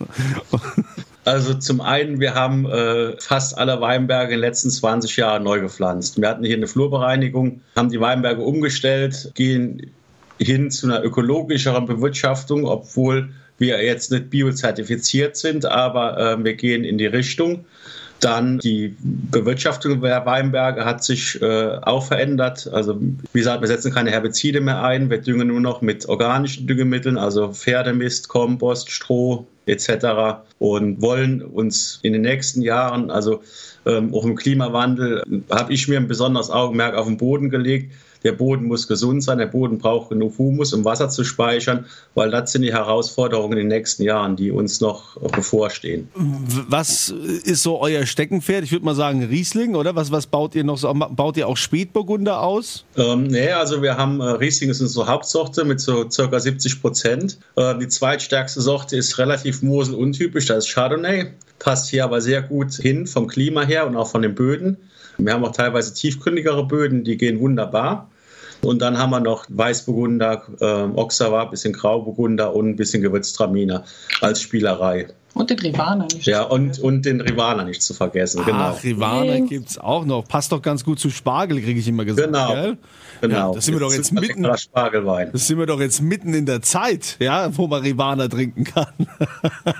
Also 1.24 1.54
zum 1.54 1.80
einen, 1.80 2.20
wir 2.20 2.34
haben 2.34 2.66
äh, 2.66 3.20
fast 3.20 3.58
alle 3.58 3.80
Weinberge 3.80 4.34
in 4.34 4.38
den 4.38 4.48
letzten 4.48 4.70
20 4.70 5.16
Jahren 5.16 5.42
neu 5.42 5.60
gepflanzt. 5.60 6.20
Wir 6.20 6.28
hatten 6.28 6.44
hier 6.44 6.56
eine 6.56 6.68
Flurbereinigung, 6.68 7.60
haben 7.74 7.90
die 7.90 8.00
Weinberge 8.00 8.42
umgestellt, 8.42 9.32
gehen 9.34 9.90
hin 10.38 10.70
zu 10.70 10.86
einer 10.86 11.02
ökologischeren 11.02 11.86
Bewirtschaftung, 11.86 12.64
obwohl 12.66 13.30
wir 13.58 13.82
jetzt 13.82 14.10
nicht 14.10 14.30
biozertifiziert 14.30 15.36
sind, 15.36 15.64
aber 15.64 16.18
äh, 16.18 16.44
wir 16.44 16.54
gehen 16.54 16.84
in 16.84 16.98
die 16.98 17.06
Richtung. 17.06 17.64
Dann 18.20 18.58
die 18.58 18.96
Bewirtschaftung 19.00 20.00
der 20.00 20.24
Weinberge 20.24 20.84
hat 20.84 21.04
sich 21.04 21.40
äh, 21.42 21.78
auch 21.82 22.06
verändert. 22.06 22.68
Also 22.72 22.98
wie 22.98 23.38
gesagt, 23.38 23.60
wir 23.60 23.68
setzen 23.68 23.92
keine 23.92 24.10
Herbizide 24.10 24.60
mehr 24.60 24.82
ein, 24.82 25.10
wir 25.10 25.18
düngen 25.18 25.48
nur 25.48 25.60
noch 25.60 25.82
mit 25.82 26.08
organischen 26.08 26.66
Düngemitteln, 26.66 27.18
also 27.18 27.52
Pferdemist, 27.52 28.28
Kompost, 28.28 28.90
Stroh 28.90 29.46
etc. 29.66 30.40
und 30.58 31.02
wollen 31.02 31.42
uns 31.42 31.98
in 32.02 32.14
den 32.14 32.22
nächsten 32.22 32.62
Jahren, 32.62 33.10
also 33.10 33.42
ähm, 33.84 34.14
auch 34.14 34.24
im 34.24 34.34
Klimawandel, 34.34 35.22
habe 35.50 35.72
ich 35.74 35.86
mir 35.86 35.98
ein 35.98 36.08
besonderes 36.08 36.50
Augenmerk 36.50 36.94
auf 36.94 37.06
den 37.06 37.18
Boden 37.18 37.50
gelegt, 37.50 37.92
der 38.26 38.32
Boden 38.32 38.66
muss 38.66 38.88
gesund 38.88 39.22
sein, 39.22 39.38
der 39.38 39.46
Boden 39.46 39.78
braucht 39.78 40.08
genug 40.08 40.36
Humus, 40.36 40.72
um 40.72 40.84
Wasser 40.84 41.08
zu 41.08 41.22
speichern, 41.22 41.86
weil 42.14 42.30
das 42.32 42.50
sind 42.50 42.62
die 42.62 42.72
Herausforderungen 42.72 43.52
in 43.52 43.58
den 43.58 43.68
nächsten 43.68 44.02
Jahren, 44.02 44.34
die 44.34 44.50
uns 44.50 44.80
noch 44.80 45.16
bevorstehen. 45.30 46.08
Was 46.68 47.08
ist 47.08 47.62
so 47.62 47.80
euer 47.80 48.04
Steckenpferd? 48.04 48.64
Ich 48.64 48.72
würde 48.72 48.84
mal 48.84 48.96
sagen 48.96 49.22
Riesling, 49.22 49.76
oder? 49.76 49.94
Was, 49.94 50.10
was 50.10 50.26
baut 50.26 50.56
ihr 50.56 50.64
noch 50.64 50.76
so? 50.76 50.92
Baut 50.92 51.36
ihr 51.36 51.46
auch 51.46 51.56
Spätburgunder 51.56 52.42
aus? 52.42 52.84
Ähm, 52.96 53.28
nee, 53.28 53.52
also 53.52 53.80
wir 53.80 53.96
haben 53.96 54.20
äh, 54.20 54.24
Riesling 54.24 54.70
ist 54.70 54.80
unsere 54.80 55.06
Hauptsorte 55.06 55.64
mit 55.64 55.80
so 55.80 56.10
circa 56.10 56.40
70 56.40 56.82
Prozent. 56.82 57.38
Äh, 57.54 57.78
die 57.78 57.86
zweitstärkste 57.86 58.60
Sorte 58.60 58.96
ist 58.96 59.18
relativ 59.18 59.62
Mosel-untypisch, 59.62 60.46
das 60.46 60.66
ist 60.66 60.74
Chardonnay. 60.74 61.28
Passt 61.60 61.90
hier 61.90 62.02
aber 62.02 62.20
sehr 62.20 62.42
gut 62.42 62.74
hin 62.74 63.06
vom 63.06 63.28
Klima 63.28 63.62
her 63.62 63.86
und 63.86 63.96
auch 63.96 64.10
von 64.10 64.22
den 64.22 64.34
Böden. 64.34 64.78
Wir 65.18 65.32
haben 65.32 65.44
auch 65.44 65.52
teilweise 65.52 65.94
tiefgründigere 65.94 66.66
Böden, 66.66 67.04
die 67.04 67.16
gehen 67.16 67.38
wunderbar. 67.40 68.10
Und 68.62 68.82
dann 68.82 68.98
haben 68.98 69.10
wir 69.10 69.20
noch 69.20 69.46
Weißburgunder, 69.48 70.42
äh, 70.60 70.98
Oxawa, 70.98 71.44
bisschen 71.44 71.72
Grauburgunder 71.72 72.54
und 72.54 72.70
ein 72.70 72.76
bisschen 72.76 73.02
Gewürztraminer 73.02 73.84
als 74.20 74.40
Spielerei. 74.40 75.08
Und 75.36 75.50
den 75.50 75.58
Rivana 75.58 76.06
nicht. 76.10 76.26
Ja, 76.26 76.44
und, 76.44 76.78
und 76.78 77.04
den 77.04 77.20
Rivana 77.20 77.62
nicht 77.64 77.82
zu 77.82 77.92
vergessen. 77.92 78.40
Ach, 78.40 78.46
genau. 78.46 78.72
Rivana 78.82 79.40
gibt 79.40 79.68
es 79.68 79.76
auch 79.76 80.06
noch. 80.06 80.26
Passt 80.26 80.50
doch 80.50 80.62
ganz 80.62 80.82
gut 80.82 80.98
zu 80.98 81.10
Spargel, 81.10 81.60
kriege 81.60 81.78
ich 81.78 81.86
immer 81.86 82.06
gesagt. 82.06 82.28
Genau. 82.28 82.54
Gell? 82.54 82.78
Genau. 83.20 83.50
Ja, 83.50 83.54
das 83.54 83.66
sind 83.66 83.74
wir 83.74 83.80
doch 83.80 83.92
jetzt 83.92 84.12
mitten. 84.12 84.46
Spargelwein. 84.56 85.30
Das 85.32 85.46
sind 85.46 85.58
wir 85.58 85.66
doch 85.66 85.78
jetzt 85.78 86.00
mitten 86.00 86.32
in 86.32 86.46
der 86.46 86.62
Zeit, 86.62 87.16
ja, 87.18 87.54
wo 87.54 87.66
man 87.66 87.82
Rivana 87.82 88.28
trinken 88.28 88.64
kann. 88.64 88.86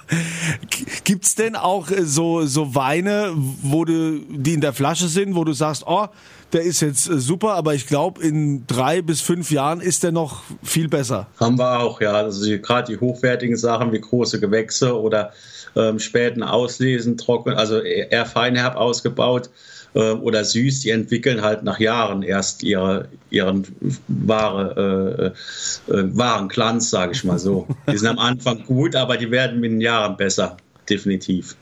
Gibt's 1.05 1.35
denn 1.37 1.57
auch 1.57 1.91
äh, 1.91 2.05
so, 2.05 2.45
so 2.45 2.75
Weine, 2.75 3.33
wo 3.35 3.87
du, 3.87 4.21
die 4.29 4.53
in 4.53 4.61
der 4.61 4.75
Flasche 4.75 5.09
sind, 5.09 5.37
wo 5.37 5.45
du 5.45 5.55
sagst, 5.55 5.85
oh, 5.87 6.09
der 6.53 6.63
ist 6.63 6.81
jetzt 6.81 7.09
äh, 7.09 7.19
super, 7.19 7.55
aber 7.55 7.75
ich 7.75 7.87
glaube, 7.87 8.23
in 8.23 8.67
drei 8.67 9.03
bis 9.03 9.21
fünf 9.21 9.51
Jahren 9.51 9.81
ist 9.81 10.03
der 10.03 10.13
noch 10.13 10.43
viel 10.63 10.89
besser. 10.89 11.27
Haben 11.39 11.59
wir 11.59 11.81
auch, 11.81 12.01
ja. 12.01 12.13
Also 12.13 12.45
gerade 12.59 12.93
die 12.93 13.01
hochwertigen 13.01 13.57
Sachen 13.57 13.93
wie 13.93 14.01
große 14.01 14.41
Gewächse 14.41 14.99
oder 14.99 15.33
ähm, 15.75 15.99
späten 15.99 16.43
Auslesen, 16.43 17.17
trocken, 17.17 17.53
also 17.53 17.81
eher 17.81 18.27
feinherb 18.27 18.77
ausgebaut 18.77 19.51
äh, 19.95 20.13
oder 20.13 20.45
süß, 20.45 20.81
die 20.81 20.91
entwickeln 20.91 21.43
halt 21.43 21.63
nach 21.65 21.79
Jahren 21.79 22.23
erst 22.23 22.63
ihre, 22.63 23.09
ihren 23.31 23.67
wahre, 24.09 25.35
äh, 25.89 25.93
äh, 25.93 26.17
wahren 26.17 26.49
Glanz, 26.49 26.91
sage 26.91 27.13
ich 27.13 27.25
mal 27.25 27.39
so. 27.39 27.67
Die 27.91 27.99
sind 27.99 28.09
am 28.09 28.19
Anfang 28.19 28.65
gut, 28.65 28.95
aber 28.97 29.17
die 29.17 29.31
werden 29.31 29.61
mit 29.61 29.73
den 29.73 29.81
Jahren 29.81 30.17
besser, 30.17 30.57
definitiv. 30.89 31.57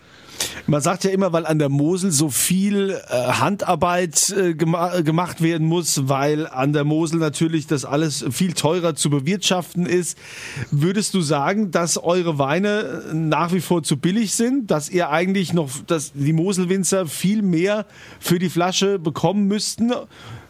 Man 0.66 0.80
sagt 0.80 1.04
ja 1.04 1.10
immer, 1.10 1.32
weil 1.32 1.44
an 1.44 1.58
der 1.58 1.68
Mosel 1.68 2.10
so 2.10 2.30
viel 2.30 2.90
äh, 2.90 3.14
Handarbeit 3.14 4.30
äh, 4.30 4.54
gema 4.54 5.00
gemacht 5.02 5.42
werden 5.42 5.66
muss, 5.66 6.08
weil 6.08 6.46
an 6.46 6.72
der 6.72 6.84
Mosel 6.84 7.18
natürlich 7.18 7.66
das 7.66 7.84
alles 7.84 8.24
viel 8.30 8.54
teurer 8.54 8.94
zu 8.94 9.10
bewirtschaften 9.10 9.84
ist. 9.84 10.16
Würdest 10.70 11.12
du 11.12 11.20
sagen, 11.20 11.70
dass 11.70 11.98
eure 11.98 12.38
Weine 12.38 13.02
nach 13.12 13.52
wie 13.52 13.60
vor 13.60 13.82
zu 13.82 13.98
billig 13.98 14.34
sind, 14.34 14.70
dass 14.70 14.88
ihr 14.88 15.10
eigentlich 15.10 15.52
noch, 15.52 15.70
dass 15.86 16.12
die 16.14 16.32
Moselwinzer 16.32 17.06
viel 17.06 17.42
mehr 17.42 17.84
für 18.18 18.38
die 18.38 18.48
Flasche 18.48 18.98
bekommen 18.98 19.46
müssten? 19.46 19.92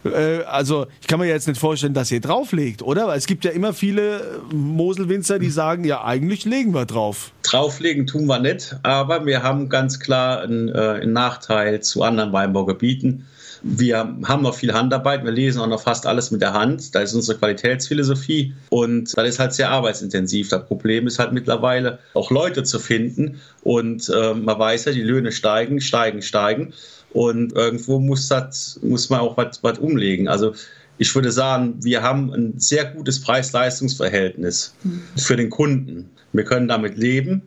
Äh, 0.05 0.43
also 0.43 0.87
ich 1.01 1.07
kann 1.07 1.19
mir 1.19 1.27
jetzt 1.27 1.47
nicht 1.47 1.59
vorstellen, 1.59 1.93
dass 1.93 2.11
ihr 2.11 2.21
drauflegt, 2.21 2.81
oder? 2.81 3.07
Weil 3.07 3.17
es 3.17 3.27
gibt 3.27 3.45
ja 3.45 3.51
immer 3.51 3.73
viele 3.73 4.39
Moselwinzer, 4.51 5.39
die 5.39 5.49
sagen, 5.49 5.83
ja, 5.83 6.03
eigentlich 6.03 6.45
legen 6.45 6.73
wir 6.73 6.85
drauf. 6.85 7.31
Drauflegen 7.43 8.07
tun 8.07 8.25
wir 8.27 8.39
nicht, 8.39 8.77
aber 8.83 9.25
wir 9.25 9.43
haben 9.43 9.69
ganz 9.69 9.99
klar 9.99 10.41
einen, 10.41 10.69
äh, 10.69 10.99
einen 11.01 11.13
Nachteil 11.13 11.81
zu 11.81 12.03
anderen 12.03 12.31
Weinbaugebieten. 12.33 13.25
Wir 13.67 13.97
haben 13.97 14.43
noch 14.43 14.53
viel 14.53 14.73
Handarbeit, 14.73 15.23
wir 15.23 15.31
lesen 15.31 15.59
auch 15.59 15.67
noch 15.67 15.81
fast 15.81 16.05
alles 16.05 16.29
mit 16.29 16.41
der 16.41 16.53
Hand. 16.53 16.93
Da 16.93 16.99
ist 16.99 17.15
unsere 17.15 17.39
Qualitätsphilosophie 17.39 18.53
und 18.69 19.17
das 19.17 19.27
ist 19.27 19.39
halt 19.39 19.53
sehr 19.53 19.71
arbeitsintensiv. 19.71 20.49
Das 20.49 20.67
Problem 20.67 21.07
ist 21.07 21.17
halt 21.17 21.33
mittlerweile 21.33 21.97
auch 22.13 22.29
Leute 22.29 22.61
zu 22.61 22.77
finden 22.77 23.41
und 23.63 24.07
äh, 24.09 24.35
man 24.35 24.59
weiß 24.59 24.85
ja, 24.85 24.91
die 24.91 25.01
Löhne 25.01 25.31
steigen, 25.31 25.81
steigen, 25.81 26.21
steigen. 26.21 26.73
Und 27.15 27.53
irgendwo 27.53 27.97
muss, 27.99 28.27
das, 28.27 28.77
muss 28.83 29.09
man 29.09 29.21
auch 29.21 29.37
was 29.37 29.79
umlegen. 29.79 30.27
Also 30.27 30.53
ich 30.97 31.15
würde 31.15 31.31
sagen, 31.31 31.75
wir 31.81 32.03
haben 32.03 32.33
ein 32.33 32.59
sehr 32.59 32.83
gutes 32.83 33.21
Preis-Leistungs-Verhältnis 33.21 34.75
mhm. 34.83 35.01
für 35.15 35.37
den 35.37 35.49
Kunden. 35.49 36.09
Wir 36.33 36.43
können 36.43 36.67
damit 36.67 36.97
leben, 36.97 37.41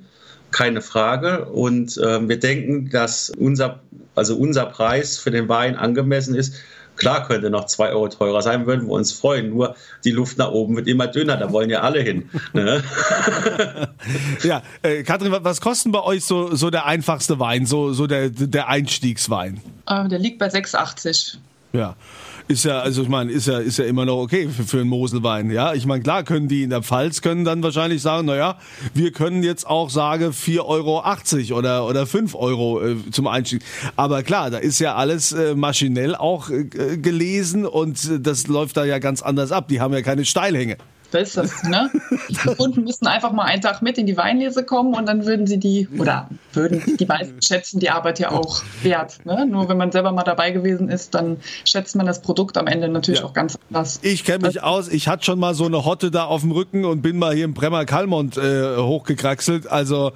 keine 0.53 0.81
Frage. 0.81 1.51
Und 1.51 1.99
äh, 1.99 2.27
wir 2.27 2.41
denken, 2.41 2.89
dass 2.89 3.29
unser, 3.29 3.81
also 4.15 4.39
unser 4.39 4.65
Preis 4.65 5.19
für 5.19 5.31
den 5.31 5.51
Wein 5.51 5.77
angemessen 5.77 6.35
ist. 6.35 6.55
Klar 6.99 7.27
könnte 7.27 7.49
noch 7.49 7.67
zwei 7.67 7.91
Euro 7.91 8.09
teurer 8.09 8.43
sein, 8.43 8.67
würden 8.67 8.89
wir 8.89 8.93
uns 8.93 9.13
freuen. 9.13 9.51
Nur 9.51 9.77
die 10.05 10.11
Luft 10.11 10.37
nach 10.37 10.51
oben 10.51 10.77
wird 10.77 10.89
immer 10.89 11.07
dünner, 11.07 11.37
da 11.37 11.53
wollen 11.53 11.71
ja 11.71 11.81
alle 11.81 12.03
hin. 12.03 12.29
Ne? 12.53 12.83
ja, 14.43 14.63
äh, 14.83 15.03
Katrin, 15.05 15.35
was 15.41 15.61
kostet 15.61 15.93
bei 15.93 16.03
euch 16.03 16.25
so, 16.25 16.55
so 16.55 16.71
der 16.71 16.87
einfachste 16.87 17.39
Wein, 17.39 17.67
so, 17.67 17.93
so 17.93 18.07
der, 18.07 18.31
der 18.31 18.69
Einstiegswein? 18.69 19.61
Äh, 19.87 20.09
der 20.09 20.19
liegt 20.19 20.39
bei 20.39 20.49
6,80. 20.49 21.37
Ja. 21.73 21.97
Ist 22.49 22.65
ja, 22.65 22.81
also 22.81 23.03
ich 23.03 23.09
meine, 23.11 23.31
ist 23.31 23.47
ja, 23.47 23.59
ist 23.59 23.77
ja 23.77 23.85
immer 23.85 24.07
noch 24.07 24.17
okay 24.17 24.49
für, 24.49 24.65
für 24.65 24.81
einen 24.81 24.89
Moselwein. 24.89 25.51
Ja, 25.51 25.75
ich 25.75 25.85
meine, 25.85 26.03
klar 26.03 26.23
können 26.25 26.49
die 26.49 26.63
in 26.63 26.71
der 26.71 26.83
Pfalz 26.83 27.21
können 27.21 27.45
dann 27.45 27.63
wahrscheinlich 27.63 28.01
sagen, 28.01 28.27
naja, 28.27 28.57
wir 28.95 29.13
können 29.13 29.43
jetzt 29.43 29.67
auch 29.67 29.91
sagen 29.91 30.31
4,80 30.31 30.65
Euro 30.65 31.59
oder, 31.59 31.87
oder 31.87 32.07
5 32.07 32.35
Euro 32.35 32.83
äh, 32.83 32.97
zum 33.11 33.27
Einstieg. 33.27 33.63
Aber 33.97 34.23
klar, 34.23 34.51
da 34.51 34.57
ist 34.57 34.79
ja 34.79 34.95
alles 34.95 35.33
äh, 35.33 35.55
maschinell 35.55 36.15
auch 36.15 36.49
äh, 36.49 36.65
gelesen 36.65 37.67
und 37.67 38.03
äh, 38.07 38.19
das 38.19 38.47
läuft 38.47 38.79
da 38.79 38.87
ja 38.87 38.99
ganz 38.99 39.21
anders 39.21 39.53
ab. 39.53 39.69
Die 39.69 39.83
haben 39.83 39.93
ja 39.93 40.01
keine 40.01 40.25
Steilhänge. 40.25 40.79
Das. 41.11 41.63
Ne? 41.65 41.91
Die 42.29 42.55
Kunden 42.55 42.85
müssten 42.85 43.07
einfach 43.07 43.33
mal 43.33 43.45
einen 43.45 43.63
Tag 43.63 43.83
mit 43.83 43.99
in 43.99 44.07
die 44.07 44.17
Weinlese 44.17 44.65
kommen 44.65 44.95
und 44.95 45.07
dann 45.07 45.27
würden 45.27 45.47
sie 45.47 45.59
die, 45.59 45.89
oder 45.99 46.29
würden 46.53 46.83
die 46.99 47.07
meisten 47.07 47.41
schätzen 47.43 47.81
die 47.81 47.91
Arbeit 47.91 48.19
ja 48.19 48.31
auch 48.31 48.63
wert. 48.83 49.25
Ne? 49.25 49.47
Nur 49.47 49.69
wenn 49.69 49.77
man 49.77 49.93
selber 49.93 50.13
mal 50.13 50.25
dabei 50.25 50.51
gewesen 50.51 50.89
ist, 50.89 51.15
dann 51.15 51.39
schätzt 51.65 51.97
man 51.97 52.07
das 52.07 52.23
Produkt 52.23 52.57
am 52.57 52.67
Ende 52.67 52.89
natürlich 52.89 53.21
ja. 53.21 53.27
auch 53.27 53.33
ganz 53.33 53.59
anders. 53.69 54.01
Ich 54.03 54.25
kenne 54.25 54.47
mich 54.47 54.63
aus, 54.63 54.89
ich 54.89 55.09
hatte 55.09 55.25
schon 55.25 55.39
mal 55.39 55.55
so 55.55 55.67
eine 55.67 55.85
Hotte 55.85 56.11
da 56.11 56.25
auf 56.25 56.43
dem 56.43 56.53
Rücken 56.53 56.85
und 56.85 57.03
bin 57.03 57.19
mal 57.19 57.35
hier 57.35 57.45
im 57.45 57.55
Bremer 57.55 57.85
Kalmont 57.85 58.37
äh, 58.37 58.77
hochgekraxelt. 58.77 59.67
Also 59.67 60.13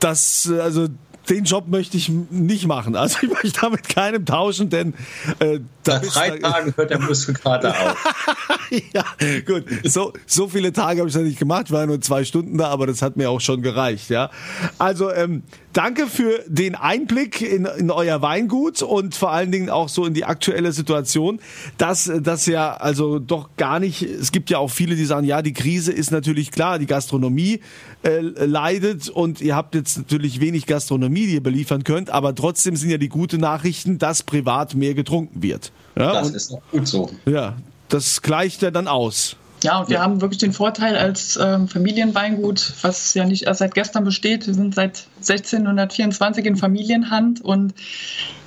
das, 0.00 0.50
also 0.60 0.88
den 1.28 1.44
Job 1.44 1.68
möchte 1.68 1.96
ich 1.96 2.08
nicht 2.08 2.66
machen. 2.66 2.96
Also 2.96 3.18
ich 3.22 3.30
möchte 3.30 3.60
damit 3.60 3.88
keinem 3.88 4.24
tauschen, 4.24 4.70
denn 4.70 4.94
äh, 5.38 5.60
da 5.82 6.00
Nach 6.00 6.02
drei 6.02 6.30
Tagen 6.38 6.74
hört 6.76 6.90
der 6.90 6.98
Muskelkater 6.98 7.70
auf. 7.70 8.14
ja, 8.92 9.04
gut. 9.46 9.64
So, 9.84 10.12
so 10.26 10.48
viele 10.48 10.72
Tage 10.72 11.00
habe 11.00 11.08
ich 11.08 11.14
das 11.14 11.22
nicht 11.22 11.38
gemacht, 11.38 11.70
war 11.70 11.86
nur 11.86 12.00
zwei 12.00 12.24
Stunden 12.24 12.58
da, 12.58 12.68
aber 12.68 12.86
das 12.86 13.02
hat 13.02 13.16
mir 13.16 13.30
auch 13.30 13.40
schon 13.40 13.62
gereicht. 13.62 14.10
Ja, 14.10 14.30
also 14.78 15.12
ähm, 15.12 15.42
danke 15.72 16.06
für 16.06 16.42
den 16.46 16.74
Einblick 16.74 17.42
in, 17.42 17.66
in 17.66 17.90
euer 17.90 18.22
Weingut 18.22 18.82
und 18.82 19.14
vor 19.14 19.30
allen 19.32 19.52
Dingen 19.52 19.70
auch 19.70 19.88
so 19.88 20.06
in 20.06 20.14
die 20.14 20.24
aktuelle 20.24 20.72
Situation, 20.72 21.40
dass 21.78 22.10
das 22.20 22.46
ja 22.46 22.74
also 22.74 23.18
doch 23.18 23.50
gar 23.56 23.78
nicht. 23.78 24.02
Es 24.02 24.32
gibt 24.32 24.50
ja 24.50 24.58
auch 24.58 24.70
viele, 24.70 24.96
die 24.96 25.04
sagen, 25.04 25.26
ja, 25.26 25.42
die 25.42 25.52
Krise 25.52 25.92
ist 25.92 26.10
natürlich 26.10 26.50
klar, 26.50 26.78
die 26.78 26.86
Gastronomie 26.86 27.60
äh, 28.02 28.20
leidet 28.20 29.08
und 29.08 29.40
ihr 29.40 29.54
habt 29.54 29.74
jetzt 29.74 29.98
natürlich 29.98 30.40
wenig 30.40 30.66
Gastronomie, 30.66 31.15
ihr 31.24 31.42
beliefern 31.42 31.84
könnt, 31.84 32.10
aber 32.10 32.34
trotzdem 32.34 32.76
sind 32.76 32.90
ja 32.90 32.98
die 32.98 33.08
guten 33.08 33.40
Nachrichten, 33.40 33.98
dass 33.98 34.22
privat 34.22 34.74
mehr 34.74 34.94
getrunken 34.94 35.42
wird. 35.42 35.72
Ja, 35.96 36.12
das 36.12 36.28
und, 36.28 36.34
ist 36.34 36.52
doch 36.52 36.60
gut 36.70 36.86
so. 36.86 37.10
Ja, 37.24 37.56
das 37.88 38.22
gleicht 38.22 38.62
ja 38.62 38.70
dann 38.70 38.88
aus. 38.88 39.36
Ja, 39.62 39.80
und 39.80 39.88
wir 39.88 39.96
ja. 39.96 40.02
haben 40.02 40.20
wirklich 40.20 40.38
den 40.38 40.52
Vorteil 40.52 40.96
als 40.96 41.38
ähm, 41.42 41.66
Familienweingut, 41.66 42.74
was 42.82 43.14
ja 43.14 43.24
nicht 43.24 43.44
erst 43.46 43.60
seit 43.60 43.74
gestern 43.74 44.04
besteht. 44.04 44.46
Wir 44.46 44.54
sind 44.54 44.74
seit 44.74 45.06
1624 45.16 46.44
in 46.44 46.56
Familienhand 46.56 47.40
und 47.40 47.74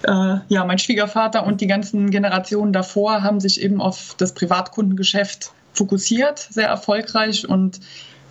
äh, 0.03 0.35
ja, 0.47 0.65
mein 0.65 0.77
Schwiegervater 0.77 1.45
und 1.45 1.61
die 1.61 1.67
ganzen 1.67 2.11
Generationen 2.11 2.73
davor 2.73 3.23
haben 3.23 3.39
sich 3.39 3.59
eben 3.61 3.81
auf 3.81 4.15
das 4.17 4.33
Privatkundengeschäft 4.33 5.51
fokussiert, 5.73 6.39
sehr 6.39 6.67
erfolgreich 6.67 7.49
und 7.49 7.79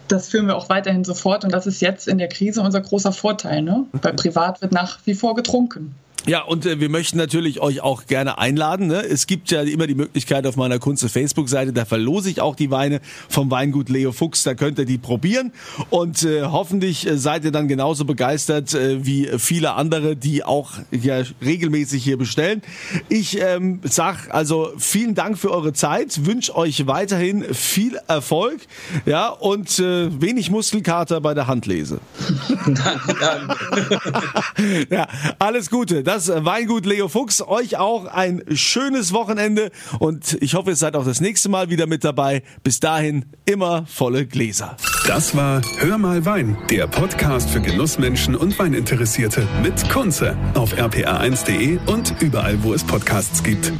das 0.08 0.28
führen 0.28 0.46
wir 0.46 0.56
auch 0.56 0.68
weiterhin 0.68 1.04
sofort 1.04 1.44
und 1.44 1.52
das 1.52 1.66
ist 1.66 1.80
jetzt 1.80 2.08
in 2.08 2.18
der 2.18 2.28
Krise 2.28 2.60
unser 2.62 2.80
großer 2.80 3.12
Vorteil. 3.12 3.62
Ne? 3.62 3.86
Weil 3.92 4.14
privat 4.14 4.62
wird 4.62 4.72
nach 4.72 4.98
wie 5.04 5.14
vor 5.14 5.34
getrunken. 5.34 5.94
Ja, 6.28 6.42
und 6.42 6.66
äh, 6.66 6.78
wir 6.78 6.90
möchten 6.90 7.16
natürlich 7.16 7.60
euch 7.60 7.80
auch 7.80 8.04
gerne 8.04 8.36
einladen. 8.36 8.86
Ne? 8.86 9.02
Es 9.02 9.26
gibt 9.26 9.50
ja 9.50 9.62
immer 9.62 9.86
die 9.86 9.94
Möglichkeit 9.94 10.46
auf 10.46 10.56
meiner 10.56 10.78
Kunze 10.78 11.08
Facebook-Seite, 11.08 11.72
da 11.72 11.86
verlose 11.86 12.28
ich 12.28 12.42
auch 12.42 12.54
die 12.54 12.70
Weine 12.70 13.00
vom 13.30 13.50
Weingut 13.50 13.88
Leo 13.88 14.12
Fuchs, 14.12 14.42
da 14.42 14.52
könnt 14.54 14.78
ihr 14.78 14.84
die 14.84 14.98
probieren 14.98 15.52
und 15.88 16.24
äh, 16.24 16.42
hoffentlich 16.42 17.06
äh, 17.06 17.16
seid 17.16 17.46
ihr 17.46 17.50
dann 17.50 17.66
genauso 17.66 18.04
begeistert 18.04 18.74
äh, 18.74 19.06
wie 19.06 19.30
viele 19.38 19.72
andere, 19.72 20.16
die 20.16 20.44
auch 20.44 20.72
ja, 20.90 21.22
regelmäßig 21.40 22.04
hier 22.04 22.18
bestellen. 22.18 22.60
Ich 23.08 23.40
ähm, 23.40 23.80
sag 23.84 24.28
also 24.34 24.72
vielen 24.76 25.14
Dank 25.14 25.38
für 25.38 25.50
eure 25.50 25.72
Zeit, 25.72 26.26
wünsche 26.26 26.54
euch 26.54 26.86
weiterhin 26.86 27.54
viel 27.54 27.98
Erfolg 28.06 28.60
ja, 29.06 29.28
und 29.28 29.78
äh, 29.78 30.20
wenig 30.20 30.50
Muskelkater 30.50 31.22
bei 31.22 31.32
der 31.32 31.46
Handlese. 31.46 32.00
danke, 32.66 33.16
danke. 33.18 34.86
ja, 34.90 35.08
alles 35.38 35.70
Gute 35.70 36.02
das 36.18 36.44
Weingut 36.44 36.84
Leo 36.84 37.06
Fuchs. 37.06 37.40
Euch 37.42 37.76
auch 37.76 38.06
ein 38.06 38.42
schönes 38.52 39.12
Wochenende 39.12 39.70
und 40.00 40.36
ich 40.40 40.54
hoffe, 40.54 40.70
ihr 40.70 40.76
seid 40.76 40.96
auch 40.96 41.04
das 41.04 41.20
nächste 41.20 41.48
Mal 41.48 41.70
wieder 41.70 41.86
mit 41.86 42.02
dabei. 42.02 42.42
Bis 42.64 42.80
dahin 42.80 43.24
immer 43.44 43.86
volle 43.86 44.26
Gläser. 44.26 44.76
Das 45.06 45.36
war 45.36 45.62
Hör 45.78 45.96
mal 45.96 46.24
Wein, 46.24 46.58
der 46.70 46.88
Podcast 46.88 47.50
für 47.50 47.60
Genussmenschen 47.60 48.34
und 48.34 48.58
Weininteressierte 48.58 49.46
mit 49.62 49.88
Kunze 49.90 50.36
auf 50.54 50.74
rpa1.de 50.74 51.78
und 51.86 52.14
überall, 52.20 52.64
wo 52.64 52.74
es 52.74 52.82
Podcasts 52.82 53.44
gibt. 53.44 53.72